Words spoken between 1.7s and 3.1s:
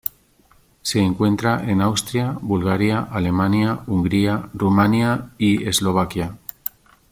Austria, Bulgaria,